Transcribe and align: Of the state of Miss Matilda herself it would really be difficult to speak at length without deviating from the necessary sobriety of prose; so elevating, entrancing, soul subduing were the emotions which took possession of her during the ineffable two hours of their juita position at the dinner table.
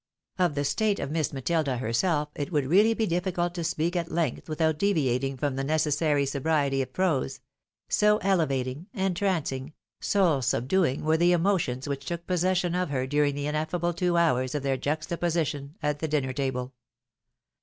Of 0.39 0.55
the 0.55 0.65
state 0.65 0.97
of 0.97 1.11
Miss 1.11 1.31
Matilda 1.31 1.77
herself 1.77 2.29
it 2.33 2.51
would 2.51 2.65
really 2.65 2.95
be 2.95 3.05
difficult 3.05 3.53
to 3.53 3.63
speak 3.63 3.95
at 3.95 4.11
length 4.11 4.49
without 4.49 4.79
deviating 4.79 5.37
from 5.37 5.55
the 5.57 5.63
necessary 5.63 6.25
sobriety 6.25 6.81
of 6.81 6.91
prose; 6.91 7.39
so 7.87 8.17
elevating, 8.23 8.87
entrancing, 8.95 9.73
soul 9.99 10.41
subduing 10.41 11.03
were 11.05 11.17
the 11.17 11.33
emotions 11.33 11.87
which 11.87 12.05
took 12.07 12.25
possession 12.25 12.73
of 12.73 12.89
her 12.89 13.05
during 13.05 13.35
the 13.35 13.45
ineffable 13.45 13.93
two 13.93 14.17
hours 14.17 14.55
of 14.55 14.63
their 14.63 14.75
juita 14.75 15.17
position 15.17 15.75
at 15.83 15.99
the 15.99 16.07
dinner 16.07 16.33
table. 16.33 16.73